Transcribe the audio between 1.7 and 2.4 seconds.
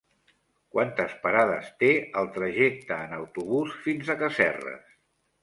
té el